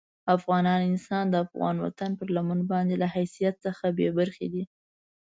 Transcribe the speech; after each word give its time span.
افغان 0.35 0.65
انسان 0.89 1.25
د 1.29 1.35
افغان 1.45 1.75
وطن 1.85 2.11
پر 2.19 2.27
لمن 2.35 2.59
باندې 2.71 2.95
له 3.01 3.07
حیثیت 3.15 3.55
څخه 3.65 3.85
بې 3.97 4.09
برخې 4.17 4.47
دي. 4.53 4.63